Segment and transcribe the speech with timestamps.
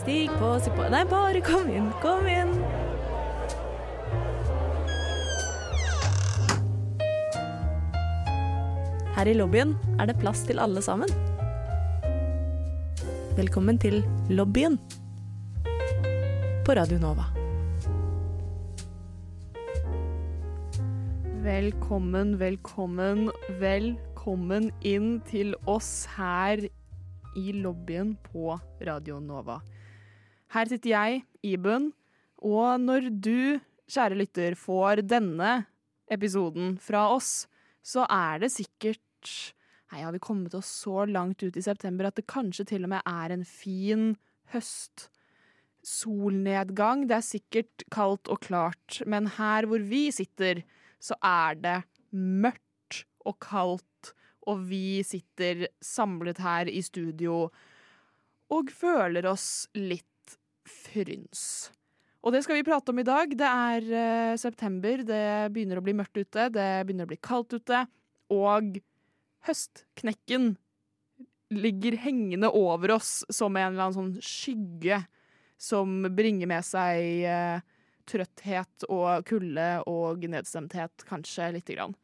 [0.00, 2.54] Stig på, stig på Nei, bare kom inn, kom inn.
[9.12, 11.10] Her i lobbyen er det plass til alle sammen.
[13.36, 13.98] Velkommen til
[14.32, 14.78] lobbyen
[16.64, 17.26] på Radio Nova.
[21.44, 23.28] Velkommen, velkommen,
[23.60, 26.64] velkommen inn til oss her
[27.36, 28.56] i lobbyen på
[28.88, 29.60] Radio Nova.
[30.50, 31.92] Her sitter jeg, Iben,
[32.42, 33.60] og når du,
[33.90, 35.60] kjære lytter, får denne
[36.10, 37.46] episoden fra oss,
[37.82, 38.98] så er det sikkert
[39.90, 42.92] Nei, har vi kommet oss så langt ut i september at det kanskje til og
[42.92, 44.12] med er en fin
[44.52, 45.08] høst.
[45.82, 47.08] Solnedgang.
[47.10, 50.62] Det er sikkert kaldt og klart, men her hvor vi sitter,
[51.02, 51.76] så er det
[52.14, 54.12] mørkt og kaldt,
[54.46, 57.48] og vi sitter samlet her i studio
[58.50, 60.09] og føler oss litt
[60.70, 61.70] fryns.
[62.20, 63.32] Og det skal vi prate om i dag.
[63.32, 67.56] Det er uh, september, det begynner å bli mørkt ute, det begynner å bli kaldt
[67.56, 67.84] ute,
[68.30, 68.76] og
[69.48, 70.52] høstknekken
[71.50, 75.00] ligger hengende over oss som en eller annen sånn skygge
[75.60, 77.64] som bringer med seg uh,
[78.10, 81.96] trøtthet og kulde og nedstemthet, kanskje lite grann.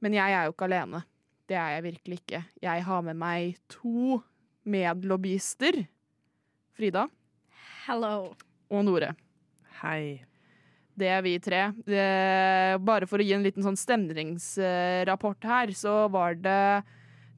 [0.00, 1.04] Men jeg er jo ikke alene.
[1.50, 2.44] Det er jeg virkelig ikke.
[2.62, 4.20] Jeg har med meg to
[4.70, 5.82] medlobbyister.
[6.78, 7.08] Frida
[7.86, 8.34] Hello.
[8.70, 9.14] og Nore.
[9.80, 10.20] Hei.
[11.00, 11.60] Det er vi tre.
[11.86, 12.02] Det,
[12.84, 16.82] bare for å gi en liten sånn stemningsrapport her, så var det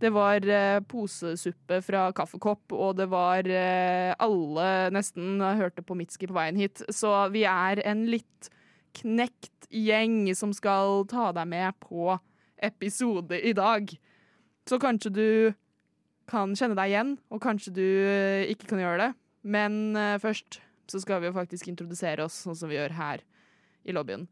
[0.03, 6.27] det var eh, posesuppe fra kaffekopp, og det var eh, alle nesten hørte på Mitski
[6.27, 6.83] på veien hit.
[6.91, 8.51] Så vi er en litt
[8.99, 12.19] knekt gjeng som skal ta deg med på
[12.59, 13.95] episode i dag.
[14.67, 15.29] Så kanskje du
[16.27, 19.12] kan kjenne deg igjen, og kanskje du eh, ikke kan gjøre det.
[19.43, 23.25] Men uh, først så skal vi jo faktisk introdusere oss sånn som vi gjør her
[23.87, 24.28] i lobbyen.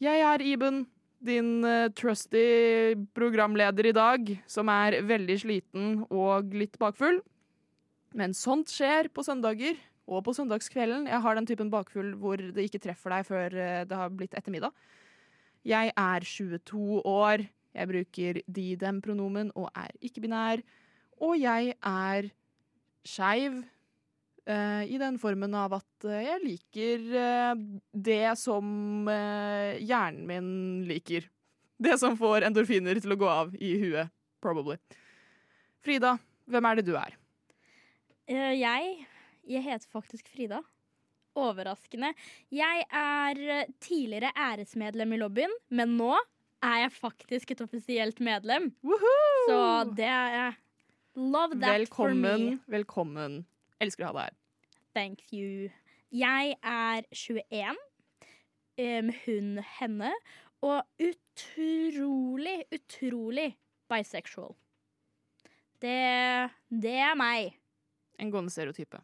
[0.00, 0.84] Jeg er Iben,
[1.20, 7.20] din uh, trusty programleder i dag, som er veldig sliten og litt bakfull.
[8.16, 9.78] Men sånt skjer på søndager
[10.10, 11.06] og på søndagskvelden.
[11.10, 14.34] Jeg har den typen bakfull hvor det ikke treffer deg før eh, det har blitt
[14.38, 14.74] ettermiddag.
[15.66, 17.44] Jeg er 22 år,
[17.76, 20.64] jeg bruker de-dem-pronomen og er ikke-binær.
[21.20, 22.30] Og jeg er
[23.06, 23.60] skeiv
[24.90, 27.60] i den formen av at eh, jeg liker eh,
[27.92, 30.50] det som eh, hjernen min
[30.88, 31.26] liker.
[31.80, 34.10] Det som får endorfiner til å gå av i huet,
[34.44, 34.76] probably.
[35.84, 36.16] Frida,
[36.50, 37.14] hvem er det du er?
[38.28, 39.06] Eh, jeg
[39.50, 40.60] Jeg heter faktisk Frida.
[41.40, 42.10] Overraskende.
[42.52, 46.12] Jeg er eh, tidligere æresmedlem i lobbyen, men nå
[46.60, 48.68] er jeg faktisk et offisielt medlem.
[48.84, 49.46] Woohoo!
[49.48, 49.60] Så
[49.96, 50.58] det er
[51.16, 52.28] Love that for me.
[52.28, 53.38] velkommen, velkommen.
[53.80, 54.36] Elsker å ha deg her.
[54.94, 55.70] Thank you.
[56.10, 57.78] Jeg er 21.
[58.80, 60.10] Um, hun, henne.
[60.60, 63.54] Og utrolig, utrolig
[63.88, 64.56] bisexual.
[65.80, 67.54] Det, det er meg.
[68.20, 69.00] En gående stereotype.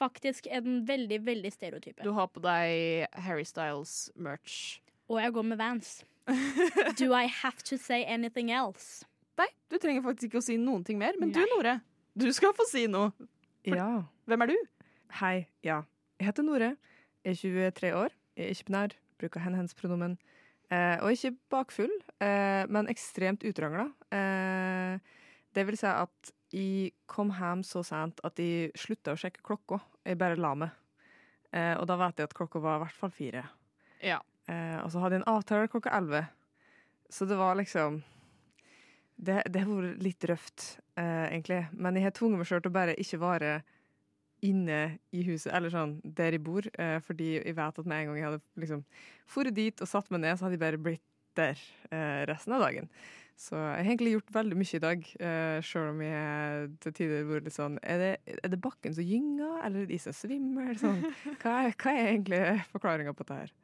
[0.00, 2.04] Faktisk en veldig, veldig stereotype.
[2.04, 4.80] Du har på deg Harry Styles-merch.
[5.12, 5.90] Og jeg går med Vans.
[7.00, 9.04] Do I have to say anything else?
[9.36, 11.18] Nei, du trenger faktisk ikke å si noen ting mer.
[11.20, 11.80] Men du, Nore,
[12.16, 13.12] du skal få si noe.
[13.68, 14.04] Ja.
[14.24, 14.56] Hvem er du?
[15.20, 15.46] Hei.
[15.66, 15.82] Ja.
[16.20, 16.74] Jeg heter Nore.
[17.24, 18.14] Jeg er 23 år.
[18.36, 18.94] Jeg er ikke binær.
[19.20, 20.16] Bruker hen-hens-pronomen.
[20.70, 23.88] Eh, og ikke bakfull, eh, men ekstremt utrangla.
[24.14, 24.98] Eh,
[25.52, 29.80] det vil si at jeg kom hjem så sent at jeg slutta å sjekke klokka.
[30.06, 30.70] Jeg bare la meg.
[31.52, 33.44] Eh, og da vet jeg at klokka var i hvert fall fire.
[34.00, 34.20] Ja.
[34.48, 36.28] Eh, og så hadde jeg en avtale klokka elleve.
[37.10, 38.00] Så det var liksom
[39.20, 40.64] Det, det har vært litt røft,
[40.96, 41.60] eh, egentlig.
[41.76, 43.52] Men jeg har tvunget meg sjøl til å bare ikke være
[44.46, 44.80] inne
[45.12, 48.20] i huset, eller sånn der jeg bor, eh, fordi jeg vet at med en gang
[48.20, 48.84] jeg hadde liksom
[49.34, 51.04] dratt dit og satt meg ned, så hadde jeg bare blitt
[51.38, 51.60] der
[51.92, 52.88] eh, resten av dagen.
[53.40, 57.22] Så jeg har egentlig gjort veldig mye i dag, uh, sjøl om jeg til tider
[57.22, 60.00] har vært litt sånn er det, er det bakken som gynger, eller er det de
[60.02, 60.66] som svimmer?
[60.66, 60.98] Eller Sånn.
[61.40, 62.40] Hva, er, hva er egentlig
[62.74, 63.54] forklaringa på dette her?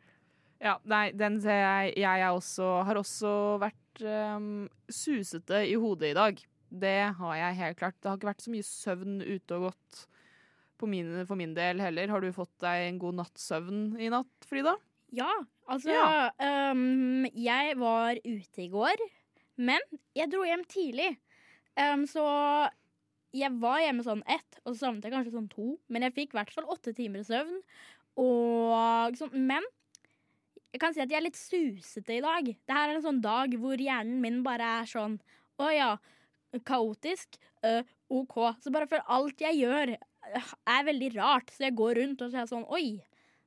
[0.66, 3.32] Ja, nei, den ser jeg Jeg også, har også
[3.62, 6.42] vært um, susete i hodet i dag.
[6.76, 7.96] Det har jeg helt klart.
[8.02, 10.00] Det har ikke vært så mye søvn ute og gått
[10.76, 12.10] på min, for min del heller.
[12.12, 14.74] Har du fått deg en god natts søvn i natt, Frida?
[15.14, 15.30] Ja,
[15.70, 16.32] altså Ja.
[16.72, 19.00] um, Jeg var ute i går,
[19.56, 19.80] men
[20.18, 21.12] jeg dro hjem tidlig.
[21.78, 22.24] Um, så
[23.36, 25.76] jeg var hjemme sånn ett, og så sovnet jeg kanskje sånn to.
[25.92, 27.60] Men jeg fikk i hvert fall åtte timer søvn.
[28.20, 29.64] Og sånn, Men
[30.76, 32.52] jeg kan si at jeg er litt susete i dag.
[32.52, 35.16] Det her er en sånn dag hvor hjernen min bare er sånn
[35.56, 35.90] Å ja,
[36.68, 37.38] kaotisk.
[37.64, 37.82] øh,
[38.12, 38.36] OK.
[38.60, 41.50] Så bare for alt jeg gjør, er veldig rart.
[41.50, 42.86] Så jeg går rundt og så er jeg sånn Oi,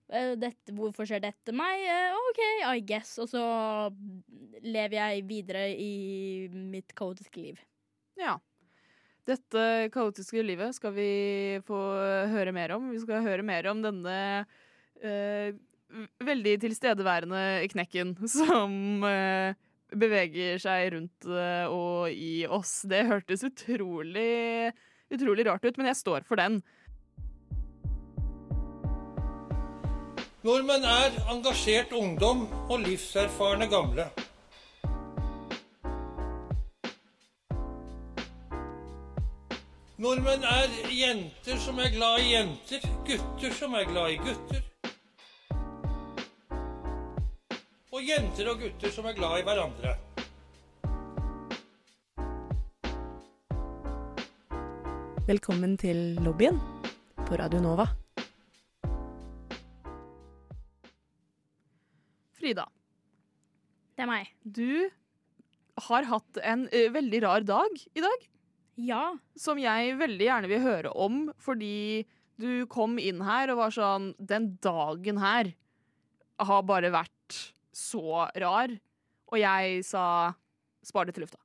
[0.09, 1.85] dette, hvorfor skjer dette meg?
[2.31, 3.13] OK, I guess.
[3.21, 3.43] Og så
[4.65, 7.61] lever jeg videre i mitt kaotiske liv.
[8.19, 8.39] Ja.
[9.29, 11.11] Dette kaotiske livet skal vi
[11.67, 11.77] få
[12.33, 12.89] høre mer om.
[12.89, 14.17] Vi skal høre mer om denne
[15.05, 15.53] eh,
[16.23, 19.57] veldig tilstedeværende knekken som eh,
[19.95, 22.81] beveger seg rundt eh, og i oss.
[22.89, 24.73] Det hørtes utrolig,
[25.13, 26.61] utrolig rart ut, men jeg står for den.
[30.39, 34.07] Nordmenn er engasjert ungdom og livserfarne gamle.
[39.99, 44.68] Nordmenn er jenter som er glad i jenter, gutter som er glad i gutter.
[47.99, 49.89] Og jenter og gutter som er glad i hverandre.
[55.27, 56.55] Velkommen til lobbyen
[57.27, 57.89] på Radio Nova.
[62.39, 62.65] Frida,
[63.97, 64.31] Det er meg.
[64.47, 64.89] du
[65.89, 68.27] har hatt en eh, veldig rar dag i dag.
[68.79, 69.03] Ja.
[69.35, 72.07] som jeg veldig gjerne vil høre om, fordi
[72.39, 75.51] du kom inn her og var sånn Den dagen her
[76.39, 77.11] har bare vært
[77.79, 78.75] så rar.
[79.29, 80.03] Og jeg sa
[80.85, 81.39] spar det til lufta.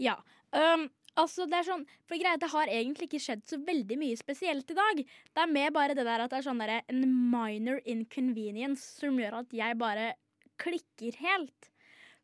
[0.00, 0.16] Ja.
[0.50, 0.88] Um,
[1.20, 4.72] altså, det er sånn For greia det har egentlig ikke skjedd så veldig mye spesielt
[4.72, 5.02] i dag.
[5.04, 9.18] Det er mer bare det der at det er sånn der, en minor inconvenience som
[9.20, 10.14] gjør at jeg bare
[10.60, 11.70] klikker helt.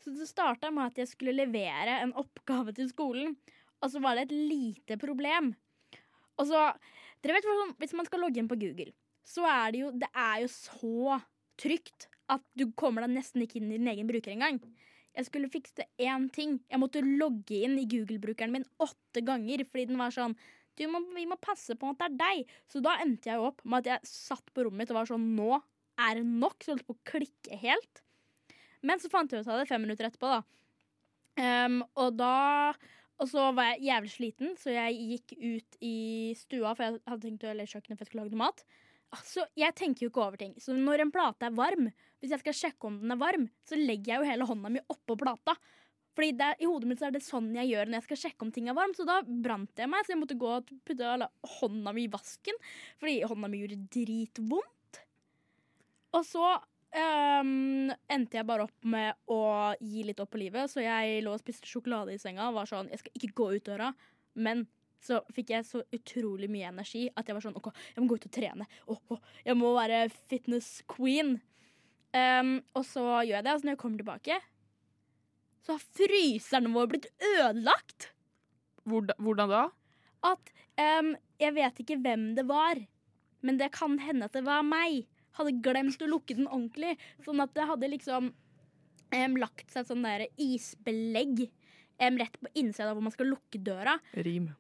[0.03, 3.32] Så det starta med at jeg skulle levere en oppgave til skolen,
[3.82, 5.55] og så var det et lite problem.
[6.37, 6.69] Og så
[7.25, 8.93] Dere vet sånn, Hvis man skal logge inn på Google,
[9.26, 11.17] så er det jo Det er jo så
[11.56, 14.61] trygt at du kommer deg nesten ikke inn i din egen bruker engang.
[15.17, 16.58] Jeg skulle fikse én ting.
[16.69, 20.37] Jeg måtte logge inn i Google-brukeren min åtte ganger fordi den var sånn
[20.93, 22.56] må, Vi må passe på at det er deg.
[22.69, 25.31] Så da endte jeg opp med at jeg satt på rommet mitt og var sånn
[25.38, 26.58] Nå er det nok.
[26.61, 28.02] Så holdt på å klikke helt.
[28.84, 30.43] Men så fant jeg ut av det fem minutter etterpå, da.
[31.37, 32.72] Um, og da
[33.20, 35.96] Og så var jeg jævlig sliten, så jeg gikk ut i
[36.37, 38.61] stua, for jeg hadde tenkt å lese kjøkkenet for jeg skulle lage noe mat.
[39.17, 40.53] Altså, jeg tenker jo ikke over ting.
[40.63, 41.89] Så når en plate er varm,
[42.21, 44.85] hvis jeg skal sjekke om den er varm, så legger jeg jo hele hånda mi
[44.93, 45.57] oppå plata.
[46.17, 48.47] Fordi det, I hodet mitt så er det sånn jeg gjør når jeg skal sjekke
[48.47, 48.95] om ting er varm.
[48.97, 51.29] Så da brant jeg meg, så jeg måtte gå og putte
[51.59, 52.63] hånda mi i vasken.
[53.03, 55.03] Fordi hånda mi gjorde dritvondt.
[56.17, 56.47] Og så
[56.97, 59.43] um, endte jeg bare opp med å
[59.83, 62.71] gi litt opp på livet, så jeg lå og spiste sjokolade i senga og var
[62.71, 63.91] sånn Jeg skal ikke gå ut døra,
[64.41, 64.65] men
[65.02, 68.19] så fikk jeg så utrolig mye energi at jeg var sånn OK, jeg må gå
[68.19, 68.66] ut og trene.
[68.90, 71.37] Oh, oh, jeg må være fitness queen.
[72.16, 74.38] Um, og så gjør jeg det, og altså når jeg kommer tilbake,
[75.66, 78.10] så har fryseren vår blitt ødelagt.
[78.87, 79.64] Hvordan, hvordan da?
[80.31, 80.52] At
[81.02, 81.12] um,
[81.43, 82.81] jeg vet ikke hvem det var,
[83.44, 85.04] men det kan hende at det var meg.
[85.37, 86.94] Hadde glemt å lukke den ordentlig,
[87.26, 91.48] sånn at det hadde liksom um, lagt seg et sånn der isbelegg
[91.96, 93.96] rett på innsida hvor man skal lukke døra.
[94.25, 94.50] Rim.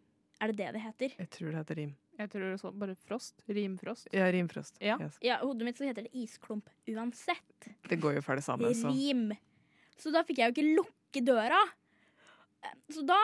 [0.40, 1.14] Er det det det heter?
[1.16, 1.94] Jeg tror det heter rim.
[2.16, 3.42] Jeg tror det er bare frost.
[3.48, 4.08] Rimfrost.
[4.12, 4.78] Ja, rimfrost.
[4.80, 4.96] Ja.
[5.00, 5.18] Yes.
[5.24, 7.68] Ja, hodet mitt så heter det isklump uansett.
[7.88, 8.72] Det går jo for det samme.
[8.76, 8.92] Så.
[8.92, 9.30] Rim.
[10.00, 11.60] Så da fikk jeg jo ikke lukke døra.
[12.92, 13.18] Så da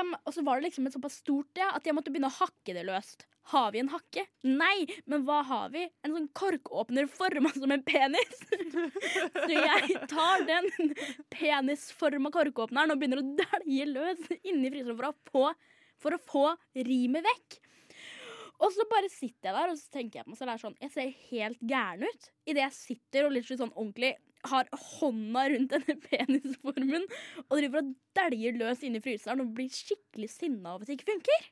[0.00, 2.38] um, Og så var det liksom et såpass stort det at jeg måtte begynne å
[2.40, 3.26] hakke det løst.
[3.50, 4.26] Har vi en hakke?
[4.46, 5.86] Nei, men hva har vi?
[6.04, 8.44] En sånn korkåpner forma som en penis.
[9.42, 10.92] så jeg tar den
[11.32, 15.46] penisforma korkåpneren og begynner å dælje løs inni fryseren for å få,
[16.00, 16.46] for å få
[16.86, 17.60] rimet vekk.
[18.60, 20.92] Og så bare sitter jeg der og så tenker jeg på meg selv, sånn, jeg
[20.92, 24.16] ser helt gæren ut idet jeg sitter og litt sånn ordentlig
[24.48, 27.06] har hånda rundt denne penisformen
[27.46, 31.12] og driver og dæljer løs inni fryseren og blir skikkelig sinna over at det ikke
[31.12, 31.48] funker.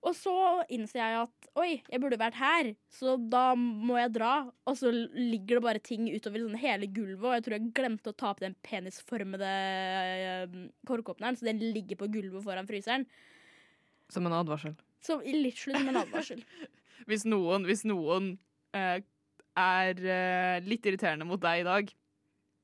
[0.00, 0.32] Og så
[0.72, 4.32] innser jeg at oi, jeg burde vært her, så da må jeg dra.
[4.70, 8.12] Og så ligger det bare ting utover sånn hele gulvet, og jeg tror jeg glemte
[8.12, 10.56] å ta opp den penisformede eh,
[10.88, 13.04] korkåpneren, så den ligger på gulvet foran fryseren.
[14.10, 14.78] Som en advarsel.
[15.04, 16.40] Så litt slutt med en advarsel.
[17.08, 18.34] Hvis noen, hvis noen
[18.76, 19.00] eh,
[19.58, 21.92] er eh, litt irriterende mot deg i dag,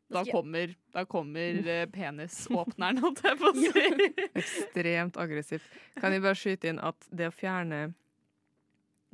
[0.08, 4.12] da kommer, da kommer eh, penisåpneren, holdt jeg på å si.
[4.38, 5.66] Ekstremt aggressivt.
[5.98, 7.88] Kan jeg bare skyte inn at det å fjerne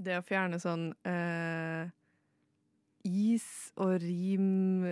[0.02, 1.88] Det å fjerne sånn eh,
[3.08, 4.84] is og rim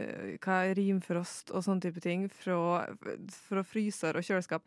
[0.42, 2.86] Hva er rimfrost og sånne type ting fra,
[3.48, 4.66] fra fryser og kjøleskap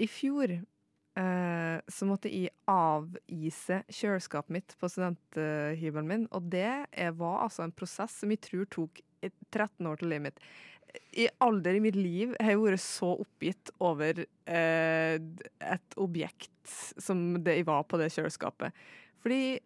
[0.00, 7.14] I fjor eh, så måtte jeg avise kjøleskapet mitt på studenthybelen min, og det er,
[7.18, 10.44] var altså en prosess som jeg tror tok 13 år til livet mitt.
[11.14, 15.18] i alder i mitt liv har jeg vært så oppgitt over eh,
[15.60, 18.74] et objekt som det jeg var på det kjøleskapet.
[19.22, 19.60] Fordi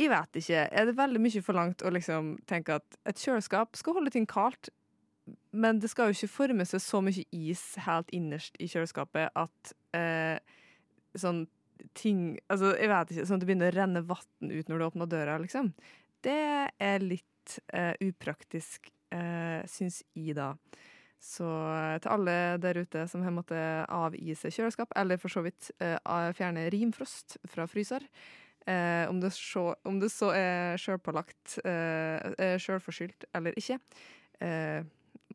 [0.00, 0.66] jeg vet ikke.
[0.72, 4.70] Er det veldig mye forlangt å liksom tenke at et kjøleskap skal holde ting kaldt,
[5.52, 9.72] men det skal jo ikke forme seg så mye is helt innerst i kjøleskapet at
[9.96, 10.38] eh,
[11.18, 11.46] sånn
[11.96, 14.84] ting Altså, jeg vet ikke, sånn at det begynner å renne vann ut når du
[14.84, 15.70] åpner døra, liksom.
[16.20, 17.29] Det er litt
[17.72, 20.54] eh, upraktisk, uh, syns jeg, da.
[21.20, 25.68] Så eh, til alle der ute som har måttet avise kjøleskap, eller for så vidt
[25.82, 28.06] uh, fjerne rimfrost fra fryser,
[28.66, 33.78] eh, om, det så, om det så er sjølpålagt, eh, sjølforskyldt eller ikke,
[34.40, 34.80] eh,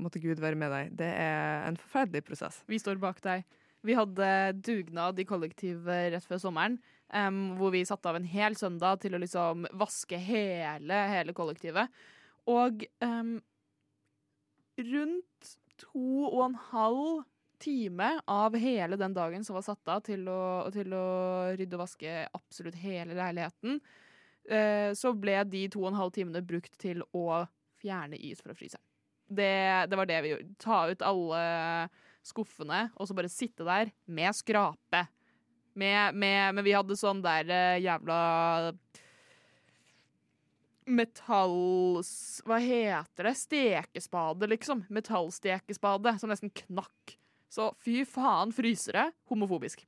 [0.02, 0.98] måtte Gud være med deg.
[0.98, 2.64] Det er en forferdelig prosess.
[2.68, 3.46] Vi står bak deg.
[3.86, 4.28] Vi hadde
[4.66, 6.80] dugnad i kollektivet rett før sommeren,
[7.16, 11.92] em, hvor vi satte av en hel søndag til å liksom vaske hele, hele kollektivet.
[12.52, 13.38] Og um,
[14.78, 17.24] rundt to og en halv
[17.64, 21.06] time av hele den dagen som var satt av til å, til å
[21.56, 23.80] rydde og vaske absolutt hele leiligheten,
[24.52, 27.46] uh, så ble de to og en halv timene brukt til å
[27.82, 28.84] fjerne is fra fryseren.
[29.26, 30.52] Det, det var det vi gjorde.
[30.62, 31.40] Ta ut alle
[32.26, 35.06] skuffene, og så bare sitte der med skrape.
[35.76, 38.20] Med, med, men vi hadde sånn der eh, jævla
[40.86, 42.00] metall...
[42.46, 43.36] Hva heter det?
[43.40, 44.86] Stekespade, liksom.
[44.94, 47.18] Metallstekespade som nesten knakk.
[47.52, 49.10] Så fy faen, frysere.
[49.32, 49.86] Homofobisk.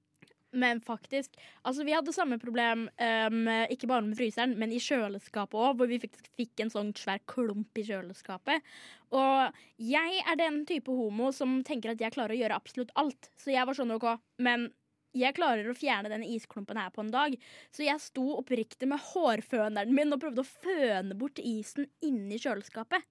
[0.58, 1.36] Men faktisk,
[1.68, 5.90] altså vi hadde samme problem, um, ikke bare med fryseren, men i kjøleskapet òg, hvor
[5.92, 8.64] vi faktisk fikk en sånn svær klump i kjøleskapet.
[9.12, 13.30] Og jeg er den type homo som tenker at jeg klarer å gjøre absolutt alt.
[13.38, 14.08] Så jeg var sånn OK,
[14.40, 14.70] men
[15.16, 17.36] jeg klarer å fjerne denne isklumpen her på en dag.
[17.74, 23.06] Så jeg sto oppriktig med hårføneren min og prøvde å føne bort isen inni kjøleskapet.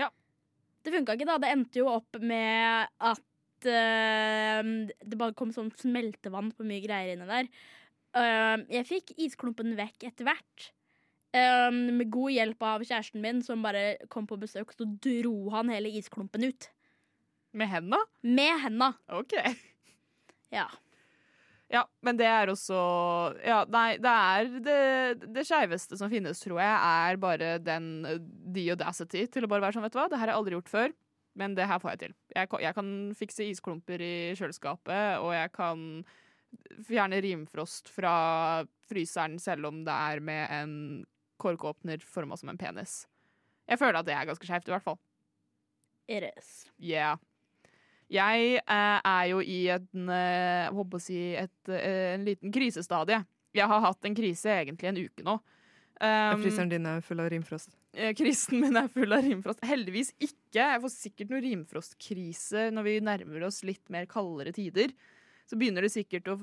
[0.00, 0.10] Ja.
[0.84, 1.38] Det funka ikke, da.
[1.42, 4.62] Det endte jo opp med at eh,
[5.04, 7.50] det bare kom sånn smeltevann på mye greier inni der.
[8.14, 10.68] Uh, jeg fikk isklumpen vekk etter hvert.
[11.34, 14.70] Um, med god hjelp av kjæresten min, som bare kom på besøk.
[14.76, 16.68] Så dro han hele isklumpen ut.
[17.54, 17.98] Med henda?
[18.22, 18.92] Med henda.
[19.18, 19.34] OK.
[20.54, 20.68] Ja.
[21.72, 22.76] Ja, men det er også
[23.40, 27.88] Ja, nei, det er det, det skeiveste som finnes, tror jeg, er bare den
[28.54, 30.58] the audacity til å bare være sånn, vet du hva, det her har jeg aldri
[30.58, 30.94] gjort før,
[31.40, 32.14] men det her får jeg til.
[32.36, 35.88] Jeg, jeg kan fikse isklumper i kjøleskapet, og jeg kan
[36.86, 38.14] fjerne rimfrost fra
[38.86, 40.76] fryseren selv om det er med en
[41.42, 43.04] korkåpner forma som en penis.
[43.66, 45.00] Jeg føler at det er ganske skeivt, i hvert fall.
[46.06, 46.66] It is.
[46.78, 47.16] Yeah.
[48.12, 53.22] Jeg eh, er jo i en, eh, håper å si et, eh, en liten krisestadie.
[53.54, 55.38] Jeg har hatt en krise egentlig en uke nå.
[56.02, 57.70] Um, Fryseren din er full av rimfrost.
[57.94, 59.62] eh, Krisen min er full av rimfrost.
[59.64, 60.58] Heldigvis ikke.
[60.58, 64.90] Jeg får sikkert noe rimfrostkrise når vi nærmer oss litt mer kaldere tider.
[65.46, 66.36] Så begynner det sikkert å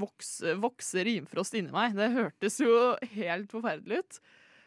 [0.00, 1.94] vokse, vokse rimfrost inni meg.
[1.94, 2.72] Det hørtes jo
[3.14, 4.18] helt forferdelig ut.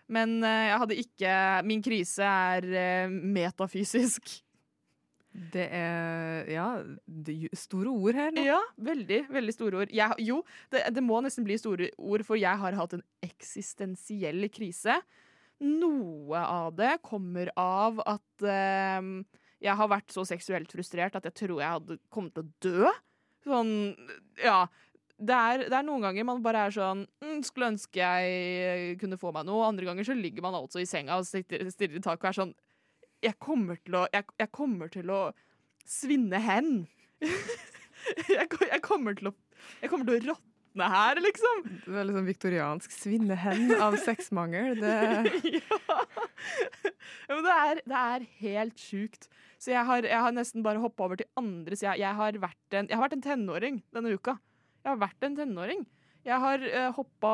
[0.10, 1.34] Men eh, jeg hadde ikke
[1.69, 4.29] Min krise er eh, metafysisk.
[5.30, 6.68] Det er ja,
[7.06, 8.44] det er store ord her nå.
[8.48, 9.92] Ja, veldig, veldig store ord.
[9.94, 10.42] Jeg, jo,
[10.74, 14.98] det, det må nesten bli store ord, for jeg har hatt en eksistensiell krise.
[15.62, 19.14] Noe av det kommer av at eh,
[19.60, 22.94] jeg har vært så seksuelt frustrert at jeg tror jeg hadde kommet til å dø.
[23.46, 23.74] Sånn,
[24.42, 24.64] ja.
[25.20, 29.18] Det er, det er noen ganger man bare er sånn mm, Skulle ønske jeg kunne
[29.20, 29.66] få meg noe.
[29.68, 32.54] Andre ganger så ligger man altså i senga og stirrer i taket og er sånn
[33.26, 35.22] Jeg kommer til å, jeg, jeg kommer til å
[35.90, 36.70] svinne hen.
[38.32, 39.36] jeg, jeg kommer til å
[39.82, 41.64] Jeg kommer til å råtne her, liksom.
[41.84, 44.80] Det er sånn viktoriansk svinnehen av sexmangel.
[44.80, 44.94] Det,
[45.60, 46.00] ja.
[47.28, 49.28] men det er, det er helt sjukt.
[49.60, 51.98] Så jeg har, jeg har nesten bare hoppa over til andre sida.
[52.00, 54.38] Jeg, har vært en- jeg har vært en tenåring denne uka.
[54.86, 55.84] Jeg har vært en tenåring.
[56.28, 57.34] Jeg har uh, hoppa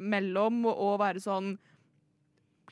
[0.00, 1.54] mellom å være sånn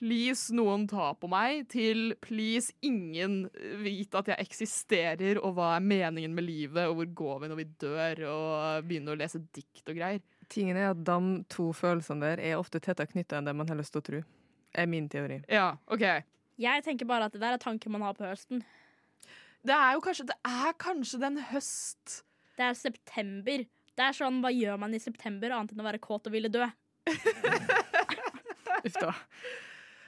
[0.00, 3.42] Please, noen ta på meg, til please, ingen
[3.84, 7.58] vite at jeg eksisterer, og hva er meningen med livet, og hvor går vi når
[7.58, 10.22] vi dør, og begynner å lese dikt og greier.
[10.48, 13.76] tingen er at de to følelsene der er ofte tettere knytta enn det man har
[13.76, 14.22] lyst til å tro.
[14.72, 15.42] Er min teori.
[15.52, 16.06] Ja, OK.
[16.60, 18.64] Jeg tenker bare at det der er tanken man har på høsten.
[19.60, 22.22] Det er jo kanskje, det er kanskje den høst...
[22.56, 23.62] Det er september.
[23.96, 26.48] Det er sånn, Hva gjør man i september annet enn å være kåt og ville
[26.52, 26.64] dø?
[28.86, 29.12] Uff da.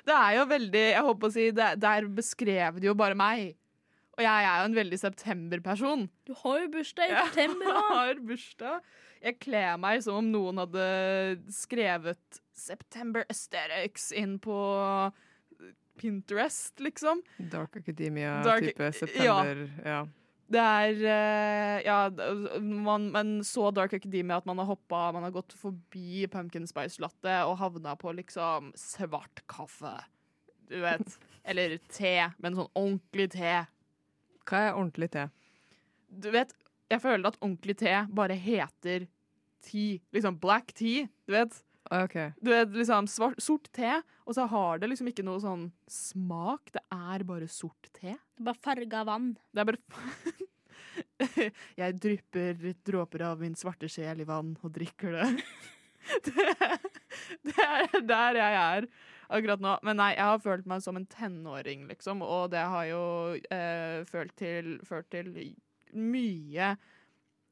[0.07, 3.53] Det er jo veldig Jeg håper å si, det, Der beskrev de jo bare meg.
[4.19, 6.03] Og jeg er jo en veldig september-person.
[6.29, 7.69] Du har jo bursdag i september.
[7.71, 7.83] da.
[7.95, 8.89] har bursdag.
[9.23, 10.87] Jeg kler meg som om noen hadde
[11.55, 14.57] skrevet 'September Aesthetics' inn på
[15.99, 17.23] Pinterest, liksom.
[17.53, 18.93] Dark Academia-type september.
[18.99, 19.71] september.
[19.87, 20.01] Ja.
[20.53, 25.25] Det er eh, Ja, man, man, men så Dark Academia at man har hoppa Man
[25.27, 29.95] har gått forbi pumpkin spice latte og havna på liksom svart kaffe.
[30.69, 31.19] Du vet.
[31.49, 33.55] Eller te, men sånn ordentlig te.
[34.47, 35.27] Hva er ordentlig te?
[36.13, 36.53] Du vet,
[36.93, 39.09] jeg føler at ordentlig te bare heter
[39.65, 39.99] tea.
[40.15, 41.57] Liksom black tea, du vet.
[41.93, 42.17] Ah, OK.
[42.41, 46.73] Du vet, liksom svart, Sort te, og så har det liksom ikke noe sånn smak.
[46.73, 48.15] Det er bare sort te.
[48.17, 49.35] Det er bare farga vann.
[49.53, 49.83] Det er bare
[51.83, 55.29] Jeg drypper dråper av min svarte sjel i vann og drikker det.
[56.31, 56.79] det.
[57.45, 58.89] Det er der jeg er
[59.29, 59.75] akkurat nå.
[59.85, 62.25] Men nei, jeg har følt meg som en tenåring, liksom.
[62.25, 63.05] Og det har jo
[63.53, 65.33] eh, følt til, ført til
[65.93, 66.73] mye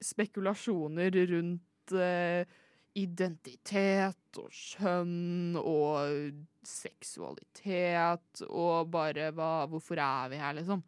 [0.00, 2.58] spekulasjoner rundt eh,
[2.98, 6.32] identitet og kjønn og
[6.66, 10.82] seksualitet og bare hva Hvorfor er vi her, liksom?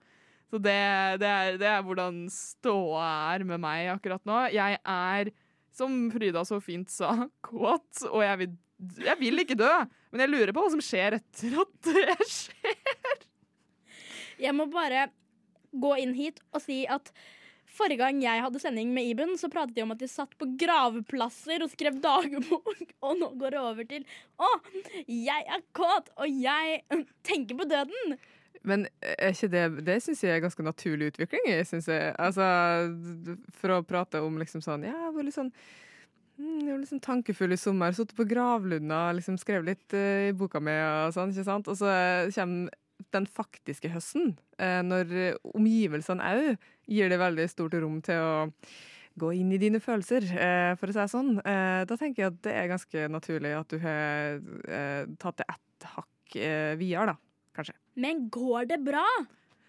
[0.53, 0.75] Så det,
[1.23, 4.43] det, er, det er hvordan ståa er med meg akkurat nå.
[4.53, 5.31] Jeg er,
[5.73, 7.15] som Frida så fint sa,
[7.47, 8.57] kåt, og jeg vil,
[9.07, 9.73] jeg vil ikke dø.
[10.13, 13.25] Men jeg lurer på hva som skjer etter at det skjer.
[14.43, 15.07] Jeg må bare
[15.73, 17.09] gå inn hit og si at
[17.77, 20.49] forrige gang jeg hadde sending med Iben, så pratet de om at de satt på
[20.61, 22.85] gravplasser og skrev dagbok.
[23.07, 24.05] Og nå går det over til
[24.39, 24.51] Å,
[25.09, 28.17] jeg er kåt, og jeg øh, tenker på døden.
[28.63, 31.49] Men er ikke det Det syns jeg er ganske naturlig utvikling.
[31.67, 32.45] Synes jeg, altså,
[33.59, 35.51] for å prate om liksom sånn Ja, var litt sånn
[36.39, 37.97] mm, jeg var litt sånn tankefull i sommer.
[37.97, 41.71] Sittet på gravlunda, liksom skrev litt uh, i boka mi og sånn, ikke sant.
[41.73, 42.71] Og så eh, kommer
[43.15, 48.33] den faktiske høsten, eh, når omgivelsene òg gir det veldig stort rom til å
[49.21, 51.37] gå inn i dine følelser, eh, for å si det sånn.
[51.45, 55.49] Eh, da tenker jeg at det er ganske naturlig at du har eh, tatt det
[55.53, 57.17] ett hakk eh, videre, da.
[57.53, 57.77] Kanskje.
[58.01, 59.05] Men går det bra?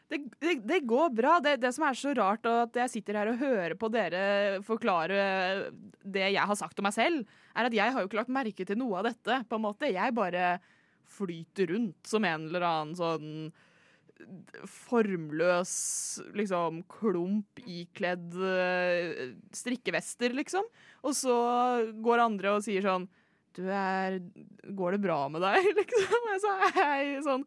[0.07, 1.39] Det, det, det går bra.
[1.43, 4.61] Det, det som er så rart, og at jeg sitter her og hører på dere
[4.63, 5.71] forklare
[6.03, 7.25] det jeg har sagt om meg selv,
[7.57, 9.41] er at jeg har jo ikke lagt merke til noe av dette.
[9.49, 9.91] på en måte.
[9.91, 10.45] Jeg bare
[11.09, 13.29] flyter rundt som en eller annen sånn
[14.69, 15.73] formløs
[16.37, 20.67] liksom klump ikledd eh, strikkevester, liksom.
[21.03, 21.35] Og så
[22.03, 23.09] går andre og sier sånn
[23.57, 24.19] Du er
[24.71, 26.29] Går det bra med deg, liksom?
[26.35, 27.43] Og så er jeg sånn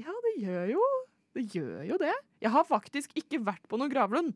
[0.00, 0.88] Ja, det gjør jo
[1.36, 2.16] Det gjør jo det.
[2.42, 4.34] Jeg har faktisk ikke vært på noen gravlund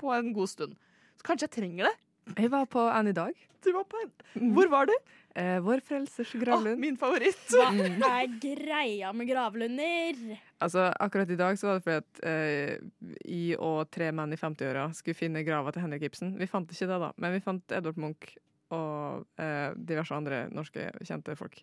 [0.00, 0.72] på en god stund.
[1.14, 1.94] Så kanskje jeg trenger det.
[2.36, 3.34] Jeg var på en i dag.
[3.62, 4.94] Du var på en Hvor var du?
[5.34, 6.44] Eh, vår frelsers gravlund.
[6.44, 6.80] gravlund.
[6.80, 7.40] min favoritt.
[7.48, 10.18] Hva er greia med gravlunder?
[10.60, 14.38] Altså, akkurat i dag så var det fordi at eh, jeg og tre menn i
[14.40, 16.34] 50-åra skulle finne grava til Henrik Ibsen.
[16.40, 18.34] Vi fant ikke det, da, men vi fant Edvard Munch
[18.72, 21.62] og eh, diverse andre norske kjente folk.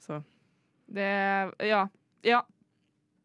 [0.00, 0.22] Så
[0.88, 1.10] Det
[1.64, 1.86] Ja.
[2.24, 2.40] Ja.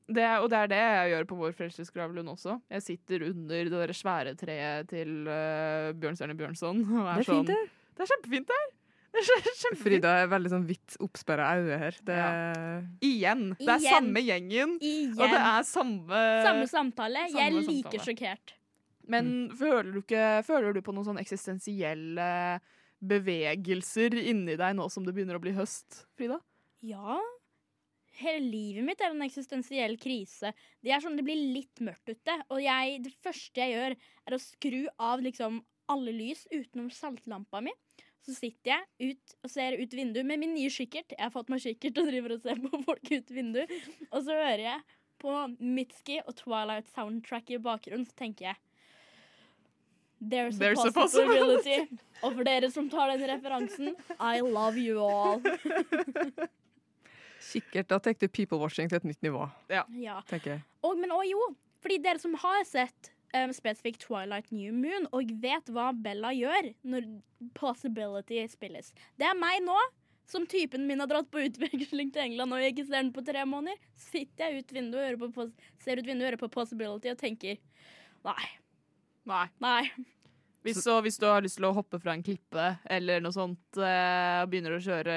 [0.10, 2.58] Det, og det er det jeg gjør på Vår frelsesgravlund også.
[2.74, 6.82] Jeg sitter under det der svære treet til uh, Bjørnstjerne Bjørnson.
[6.88, 7.67] Og er det er fint, der.
[7.69, 8.06] det.
[8.06, 8.67] Er kjempefint der!
[9.10, 9.80] Det er kjempefint.
[9.82, 11.95] Frida er veldig sånn vidt oppsperra øye her.
[12.06, 12.17] Det,
[13.06, 13.39] Igjen.
[13.58, 13.95] Det er Igjen.
[13.95, 14.76] samme gjengen.
[14.86, 15.15] Igjen.
[15.17, 17.24] Og det er samme Samme samtale.
[17.26, 18.54] Jeg er samme like sjokkert.
[19.10, 22.30] Men føler du ikke Føler du på noen sånn eksistensielle
[23.00, 26.38] bevegelser inni deg nå som det begynner å bli høst, Frida?
[26.86, 27.17] Ja.
[28.19, 30.51] Hele livet mitt er en eksistensiell krise.
[30.84, 32.36] Det er sånn det blir litt mørkt ute.
[32.51, 33.95] Og jeg, det første jeg gjør,
[34.27, 37.73] er å skru av liksom alle lys utenom saltlampa mi.
[38.25, 41.15] Så sitter jeg ut og ser ut vinduet med min nye kikkert.
[41.15, 43.71] Jeg har fått meg kikkert og driver og ser på folk ut vinduet.
[44.12, 44.82] Og så hører jeg
[45.19, 48.60] på Mitski og Twilight soundtrack i bakgrunnen, så tenker jeg
[50.19, 51.88] There's a There's a possibility.
[52.23, 55.39] Og for dere som tar den referansen, I love you all.
[57.50, 59.84] Sikkert da tar du people-washing til et nytt nivå, Ja.
[60.30, 60.64] tenker jeg.
[60.86, 61.40] Og, men òg jo,
[61.82, 66.72] fordi dere som har sett um, spesifikt Twilight New Moon, og vet hva Bella gjør
[66.84, 67.08] når
[67.58, 68.92] Possibility spilles.
[69.18, 69.78] Det er meg nå,
[70.30, 73.24] som typen min har dratt på utveksling til England og jeg ikke ser den på
[73.26, 73.80] tre måneder.
[73.98, 75.46] Sitter jeg ut vinduet og hører på,
[75.82, 77.58] ser ut vinduet og hører på Possibility og tenker
[78.28, 78.46] nei,
[79.26, 79.46] Nei.
[79.64, 79.90] nei.
[80.65, 83.80] Hvis, så, hvis du har lyst til å hoppe fra en klippe eller noe sånt,
[83.80, 85.15] eh, og begynner å kjøre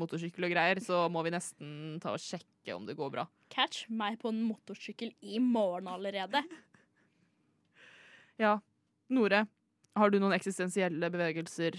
[0.00, 3.26] motorsykkel og greier, så må vi nesten ta og sjekke om det går bra.
[3.54, 6.42] Catch meg på en motorsykkel i morgen allerede.
[8.42, 8.56] Ja.
[9.12, 9.44] Nore,
[9.94, 11.76] har du noen eksistensielle bevegelser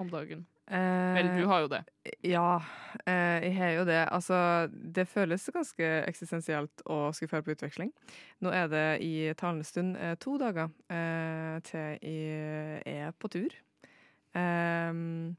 [0.00, 0.46] om dagen?
[0.66, 1.82] Eh, Vel, du har jo det.
[2.26, 2.60] Ja,
[3.06, 4.00] eh, jeg har jo det.
[4.10, 4.38] Altså,
[4.72, 7.92] det føles ganske eksistensielt å skulle føre på utveksling.
[8.42, 13.54] Nå er det i talende stund eh, to dager eh, til jeg er på tur.
[14.34, 15.36] Ehm,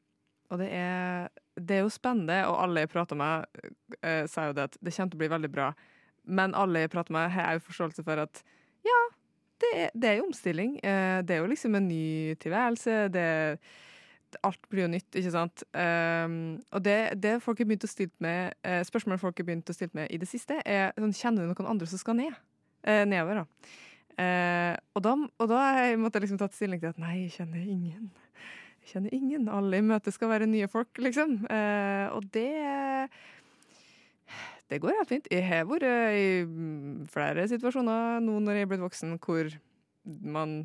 [0.50, 1.28] Og det er,
[1.60, 3.44] det er jo spennende, og alle jeg prater med,
[4.32, 5.66] sier jo det at det kommer til å bli veldig bra.
[6.24, 8.40] Men alle jeg prater med, har jo forståelse for at
[8.88, 9.02] ja,
[9.60, 10.78] det er, det er jo omstilling.
[10.80, 12.96] Det er jo liksom en ny tilværelse.
[13.12, 13.26] Det,
[14.45, 15.63] alt blir jo nytt, ikke sant.
[15.71, 19.71] Um, og det, det folk har begynt å stille med, uh, spørsmålet folk har begynt
[19.71, 22.38] å stille med i det siste, er sånn, kjenner du noen andre som skal ned?
[22.88, 23.71] nedover, da.
[24.95, 25.13] og da.
[25.43, 28.06] Og da har jeg liksom tatt stilling til at nei, jeg kjenner ingen.
[28.86, 29.50] Jeg kjenner ingen.
[29.52, 31.34] Alle i møtet skal være nye folk, liksom.
[31.50, 32.47] og det
[34.69, 35.28] det går helt fint.
[35.32, 39.52] Jeg har vært i flere situasjoner nå når jeg er blitt voksen, hvor
[40.06, 40.58] man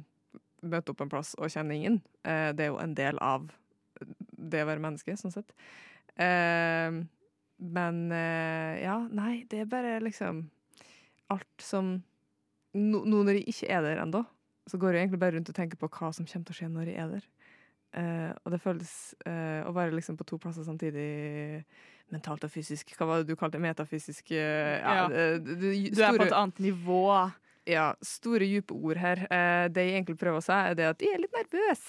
[0.63, 2.01] møter opp en plass og kjenner ingen.
[2.23, 3.47] Det er jo en del av
[4.07, 5.53] det å være menneske, sånn sett.
[6.21, 7.01] Eh,
[7.63, 10.47] men eh, ja, nei, det er bare liksom
[11.33, 12.01] alt som
[12.73, 14.23] Nå når jeg ikke er der ennå,
[14.65, 16.69] så går jeg egentlig bare rundt og tenker på hva som kommer til å skje
[16.73, 17.27] når jeg er der.
[18.41, 18.93] og det føles
[19.29, 21.05] å være liksom på to plasser samtidig
[22.13, 22.95] mentalt og fysisk.
[22.97, 23.65] Hva var det du kalte det?
[23.67, 25.05] Metafysisk ja, ja.
[25.37, 27.05] Du, du, du, er på et annet nivå.
[27.69, 27.93] Ja.
[28.03, 29.25] Store, dype ord her.
[29.29, 31.85] Eh, det jeg egentlig prøver å si, er det at jeg er litt nervøs.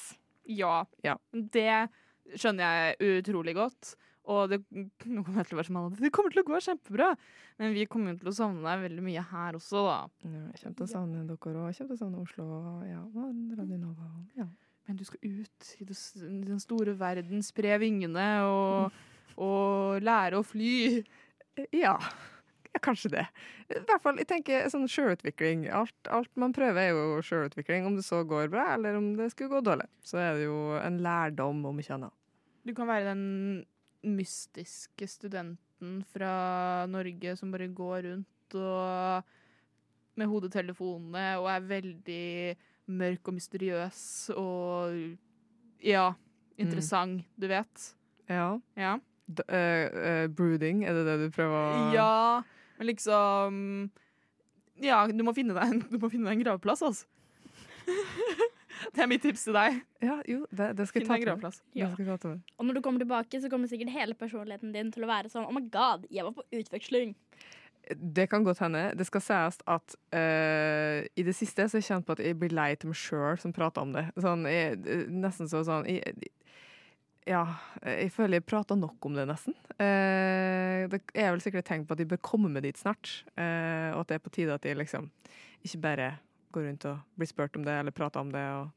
[0.50, 0.84] Ja.
[1.06, 1.18] ja.
[1.32, 1.70] Det
[2.32, 3.94] skjønner jeg utrolig godt.
[4.32, 4.62] Og det,
[5.04, 7.10] kommer til å være som alle det kommer til å gå kjempebra.
[7.60, 9.98] Men vi kommer til å savne deg veldig mye her også, da.
[10.24, 11.66] Ja, jeg kommer til å savne dere òg.
[11.68, 12.46] Jeg kommer til å savne Oslo
[12.88, 14.12] ja, og Radio Nova.
[14.40, 14.48] Ja.
[14.88, 18.94] Men du skal ut i, i den store verden, spre vingene og
[19.42, 21.02] og lære å fly.
[21.74, 21.98] Ja.
[22.86, 23.26] Kanskje det.
[23.70, 25.68] I hvert fall, jeg tenker sånn sjølutvikling.
[25.74, 27.86] Alt, alt, man prøver, er jo sjølutvikling.
[27.90, 29.88] Om det så går bra, eller om det skulle gå dårlig.
[30.06, 32.16] Så er det jo en lærdom, om ikke annet.
[32.64, 33.24] Du kan være den
[34.04, 39.32] mystiske studenten fra Norge som bare går rundt og
[40.20, 42.28] med hodetelefonene og er veldig
[42.94, 44.04] mørk og mysteriøs
[44.38, 45.00] og
[45.84, 46.12] ja,
[46.60, 47.42] interessant, mm.
[47.42, 47.88] du vet.
[48.30, 48.50] Ja.
[48.80, 48.98] ja.
[49.34, 52.44] Uh, uh, brooding, er det det du prøver å Ja,
[52.84, 53.90] men liksom
[54.84, 57.08] Ja, du må finne deg en, må finne deg en gravplass, altså.
[58.96, 59.82] det er mitt tips til deg.
[60.04, 61.62] Ja, jo, det, det skal Finn en gravplass.
[61.78, 61.92] Ja.
[61.94, 65.48] Og når du kommer tilbake, så kommer sikkert hele personligheten din til å være sånn
[65.48, 67.14] Oh my god, jeg var på utveksling.
[67.94, 68.86] Det kan godt hende.
[68.96, 72.40] Det skal sies at uh, i det siste så har jeg kjent på at jeg
[72.40, 74.08] blir lei til meg sjøl som prater om det.
[74.24, 74.80] Sånn, jeg,
[75.12, 76.32] nesten så sånn jeg,
[77.28, 77.44] ja,
[77.84, 79.56] jeg føler jeg prata nok om det, nesten.
[79.78, 83.24] Eh, det er vel sikkert et tegn på at de bør komme med dit snart.
[83.38, 85.10] Eh, og at det er på tide at de liksom
[85.64, 86.10] ikke bare
[86.54, 88.70] går rundt og blir spurt om det eller prater om det, og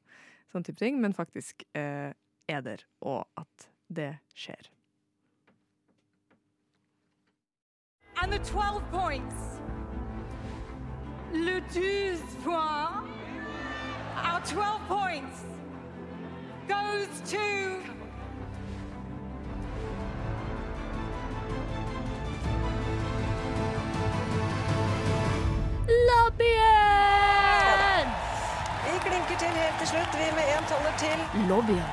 [0.53, 2.15] sånne type ting, men faktisk eh,
[2.49, 4.71] er der, og at det skjer.
[8.23, 9.61] And the 12 points.
[11.35, 13.13] Le 12 points.
[14.17, 15.45] Our 12 points
[16.67, 17.96] goes to
[26.27, 28.09] Lobbyen!
[28.85, 31.19] Vi klinker til helt til slutt, vi med én toller til.
[31.47, 31.91] Lobbyen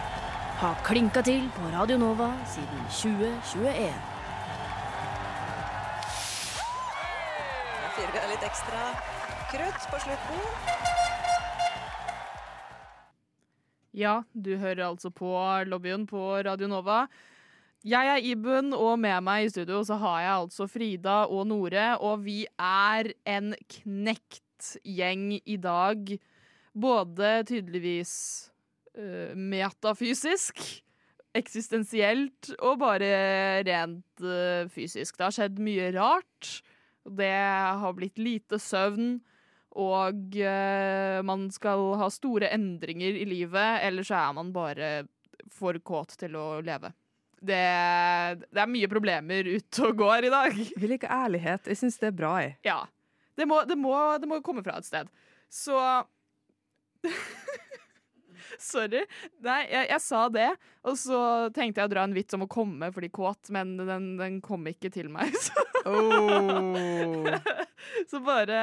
[0.58, 3.92] har klinka til på Radio Nova siden 2021.
[7.84, 8.82] Da fyrer vi av litt ekstra
[9.52, 10.42] krutt på slutten.
[13.94, 15.30] Ja, du hører altså på
[15.70, 17.04] lobbyen på Radio Nova.
[17.84, 21.90] Jeg er Iben, og med meg i studio så har jeg altså Frida og Nore.
[22.00, 26.14] Og vi er en knekt gjeng i dag.
[26.72, 28.14] Både tydeligvis
[28.96, 30.64] uh, metafysisk,
[31.36, 33.12] eksistensielt og bare
[33.68, 35.20] rent uh, fysisk.
[35.20, 36.56] Det har skjedd mye rart.
[37.04, 37.36] Det
[37.84, 39.18] har blitt lite søvn.
[39.76, 44.98] Og uh, man skal ha store endringer i livet, eller så er man bare
[45.52, 46.96] for kåt til å leve
[47.44, 47.62] det,
[48.48, 50.60] det, er mye problemer ute og går i dag.
[50.80, 51.68] Vi liker ærlighet.
[51.72, 52.34] Jeg syns det er bra.
[52.44, 52.58] Jeg.
[52.68, 52.82] Ja.
[53.36, 55.10] Det må, det, må, det må, komme fra et sted.
[55.52, 55.78] Så
[58.64, 59.02] Sorry.
[59.44, 60.50] Nei, jeg, jeg, sa det,
[60.86, 61.20] og så
[61.56, 64.68] tenkte jeg å dra en vits om å komme fordi kåt, men den, den kom
[64.70, 65.34] ikke til meg.
[65.44, 67.28] Så, oh.
[68.10, 68.60] så bare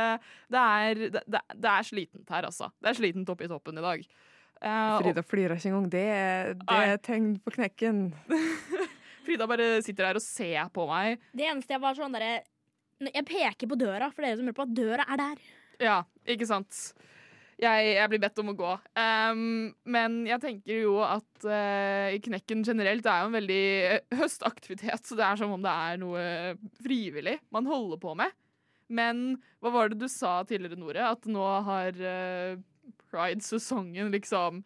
[0.48, 2.70] Det er, det, det er slitent her, altså.
[2.80, 4.06] Det er slitent oppe i toppen i dag.
[4.60, 5.88] Uh, Frida flirer ikke engang.
[5.92, 6.06] Det,
[6.60, 8.02] det er tegn på knekken.
[9.24, 11.20] Frida bare sitter der og ser på meg.
[11.36, 12.40] Det eneste jeg var sånn derre
[13.08, 15.46] Jeg peker på døra for dere som hører på, at døra er der.
[15.80, 15.96] Ja,
[16.28, 16.82] ikke sant.
[17.60, 18.74] Jeg, jeg blir bedt om å gå.
[18.96, 23.64] Um, men jeg tenker jo at uh, Knekken generelt er jo en veldig
[24.20, 26.22] høstaktivitet, så det er som om det er noe
[26.80, 28.32] frivillig man holder på med.
[28.90, 31.04] Men hva var det du sa tidligere, Nore?
[31.12, 32.60] At nå har uh,
[33.10, 34.62] pride-sesongen liksom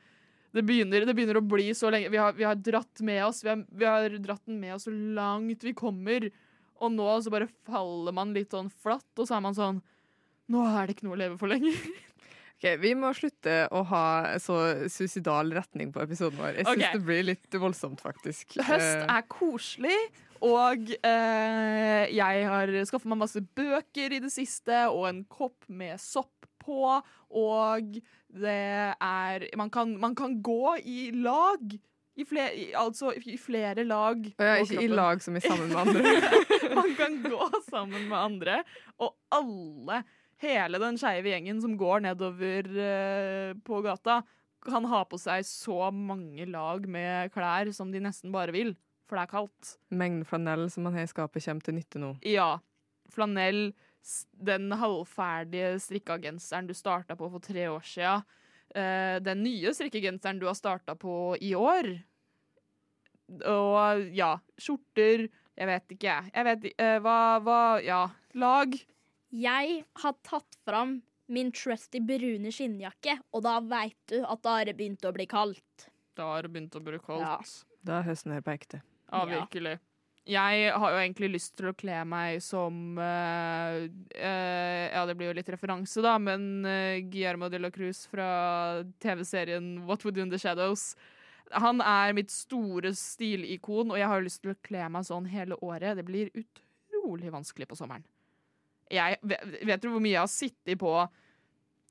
[0.55, 2.13] Det begynner, det begynner å bli så lenge.
[2.13, 4.87] Vi har, vi har dratt med oss Vi har, vi har dratt den med oss
[4.87, 6.29] så langt vi kommer.
[6.83, 9.83] Og nå så bare faller man litt sånn flatt, og så er man sånn
[10.53, 11.79] Nå er det ikke noe å leve for lenger.
[12.55, 14.05] Ok, Vi må slutte å ha
[14.41, 14.57] så
[14.89, 16.61] suicidal retning på episoden vår.
[16.61, 16.93] Jeg syns okay.
[16.95, 18.55] det blir litt voldsomt, faktisk.
[18.63, 19.99] Høst Eh, er koselig,
[20.39, 26.01] og eh, jeg har skaffet meg masse bøker i det siste, og en kopp med
[26.01, 27.01] sopp på,
[27.31, 27.99] og
[28.35, 28.61] det
[29.01, 31.77] er Man kan, man kan gå i lag.
[32.15, 34.21] I flere, i, altså i flere lag.
[34.39, 36.75] og er ikke i lag som i sammen med andre.
[36.75, 38.61] Man kan gå sammen med andre,
[39.03, 40.05] og alle,
[40.39, 44.21] hele den skeive gjengen som går nedover uh, på gata,
[44.65, 48.75] kan ha på seg så mange lag med klær som de nesten bare vil,
[49.09, 49.75] for det er kaldt.
[49.93, 52.15] Mengden flanell som man har i skapet, kommer til nytte nå.
[52.29, 52.55] Ja.
[53.13, 53.75] Flanell,
[54.45, 58.17] den halvferdige strikkagenseren du starta på for tre år sia.
[58.75, 61.89] eh, den nye strikkegenseren du har starta på i år.
[63.49, 66.31] Og ja, skjorter Jeg vet ikke, jeg.
[66.35, 68.01] Jeg vet ikke, eh, hva, hva Ja,
[68.35, 68.75] lag.
[69.31, 70.97] Jeg har tatt fram
[71.29, 75.25] min trusty brune skinnjakke, og da veit du at da har det begynt å bli
[75.31, 75.87] kaldt.
[76.19, 77.23] Da har det begynt å bli kaldt.
[77.23, 77.39] Ja.
[77.87, 78.83] Da er høsten her på ekte.
[79.11, 79.79] Ja, Ja.
[80.25, 85.29] Jeg har jo egentlig lyst til å kle meg som uh, uh, Ja, det blir
[85.29, 88.29] jo litt referanse, da, men uh, Guillermo de la Cruz fra
[89.05, 90.95] TV-serien What Would Do In The Shadows.
[91.53, 95.61] Han er mitt store stilikon, og jeg har lyst til å kle meg sånn hele
[95.61, 95.99] året.
[96.01, 98.07] Det blir utrolig vanskelig på sommeren.
[98.93, 100.95] Jeg, vet du hvor mye jeg har sittet på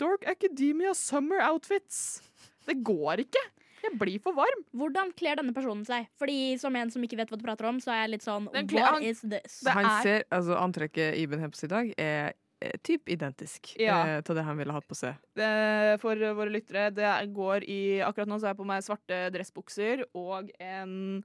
[0.02, 2.24] Dork Academia Summer Outfits?
[2.66, 3.44] Det går ikke!
[3.84, 4.62] Jeg blir for varm.
[4.74, 6.08] Hvordan kler denne personen seg?
[6.20, 8.46] Fordi Som en som ikke vet hva du prater om, så er jeg litt sånn
[8.52, 9.60] What han- is this?
[9.62, 13.10] Det Han er- ser, altså Antrekket Iben har på seg i dag, er eh, typ
[13.10, 14.06] identisk Ja.
[14.06, 15.16] eh, til det han ville hatt på seg.
[15.36, 16.94] det, for våre lyttere.
[16.96, 21.24] Det er- går i Akkurat nå så har jeg på meg svarte dressbukser og en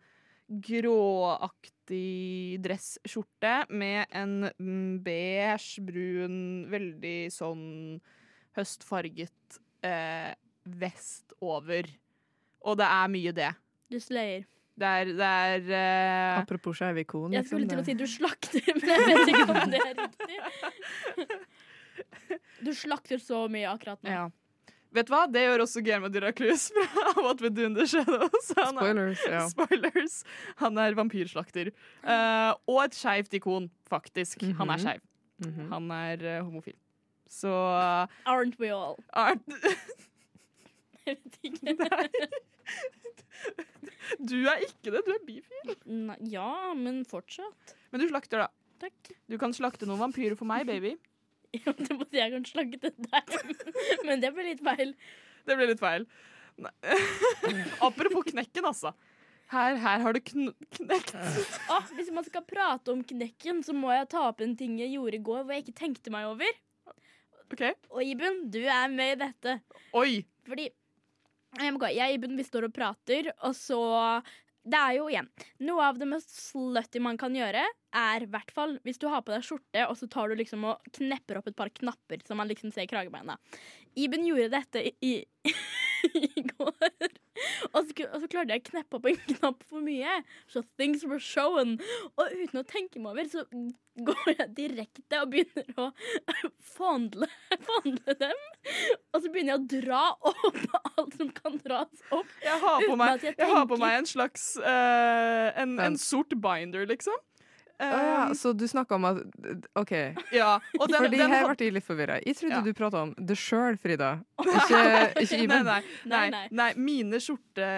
[1.28, 8.00] gråaktig dresskjorte med en mm, beige, brun, veldig sånn
[8.56, 10.34] høstfarget eh,
[10.66, 11.84] vest over.
[12.66, 13.52] Og det er mye det.
[13.92, 14.46] Du sløyer.
[14.78, 16.42] Det er, det er uh...
[16.42, 17.32] Apropos skeive ikon.
[17.34, 19.94] Jeg liksom, skulle til å si du slakter, men jeg vet ikke om det er
[19.98, 20.36] riktig.
[22.62, 24.12] Du slakter så mye akkurat nå.
[24.12, 24.28] ja.
[24.96, 25.26] Vet du hva?
[25.28, 28.52] Det gjør også Guillermo Cruz fra What We Do In The Shadows.
[28.56, 29.42] Han er- Spoilers, ja.
[29.52, 30.24] Spoilers.
[30.62, 31.70] Han er vampyrslakter.
[32.00, 34.42] Uh, og et skeivt ikon, faktisk.
[34.56, 35.00] Han er skeiv.
[35.44, 35.68] Mm -hmm.
[35.74, 36.74] Han er uh, homofil.
[37.28, 38.96] Så uh, Aren't we all?
[39.12, 39.38] Art
[41.08, 41.74] Jeg vet ikke.
[44.18, 45.74] Du er ikke det, du er bifil.
[46.08, 47.76] Nei, ja, men fortsatt.
[47.92, 48.48] Men du slakter, da.
[48.82, 49.12] Takk.
[49.30, 50.96] Du kan slakte noen vampyrer for meg, baby.
[51.56, 53.30] Ja, det måtte jeg kan slakte deg.
[54.06, 54.90] Men det ble litt feil.
[55.48, 56.04] Det ble litt feil.
[56.60, 56.72] Nei.
[57.86, 58.92] Apropos knekken, altså.
[59.48, 61.14] Her, her har du kn knekt.
[61.72, 64.92] Ah, hvis man skal prate om knekken, så må jeg ta opp en ting jeg
[64.92, 66.60] gjorde i går hvor jeg ikke tenkte meg over.
[67.48, 67.72] Okay.
[67.96, 69.56] Og Iben, du er med i dette.
[69.96, 70.10] Oi.
[70.44, 70.68] Fordi
[71.56, 74.22] jeg, Iben vi står og prater, og så
[74.68, 75.28] Det er jo igjen
[75.64, 79.22] Noe av det mest slutty man kan gjøre, er i hvert fall hvis du har
[79.22, 82.36] på deg skjorte, og så tar du liksom og knepper opp et par knapper som
[82.36, 83.38] man liksom ser i kragebeina.
[83.96, 85.54] Iben gjorde dette i, i,
[86.36, 87.08] i går.
[87.72, 90.20] Og så, og så klarte jeg å kneppe opp en knapp for mye.
[90.50, 91.78] Så things were shown.
[92.16, 93.44] Og uten å tenke meg over, så
[94.08, 95.88] går jeg direkte og begynner å
[96.76, 97.28] fondle,
[97.68, 98.42] fondle dem.
[99.14, 100.02] Og så begynner jeg å dra
[100.32, 100.60] opp
[100.96, 102.34] alt som kan dras opp.
[102.44, 106.34] Jeg har på meg, jeg jeg har på meg en slags uh, en, en sort
[106.36, 107.16] binder, liksom.
[107.78, 109.18] Å ja, Um, så du snakka om at
[109.78, 109.92] OK.
[110.34, 110.56] ja.
[110.80, 112.16] Og den, Fordi den her ble jeg litt forvirra.
[112.26, 112.62] Jeg trodde Ja.
[112.66, 114.08] du prata om det sjøl, Frida.
[114.42, 114.80] Ikke,
[115.22, 115.62] ikke Iben.
[115.62, 116.66] nei, nei, Nei, nei, nei.
[116.74, 117.68] mine skjorte